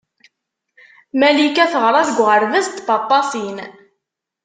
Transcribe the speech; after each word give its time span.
Malika 1.19 1.65
teɣra 1.71 2.01
deg 2.07 2.17
uɣerbaz 2.23 2.67
n 2.69 2.73
Tpapasin. 2.77 3.57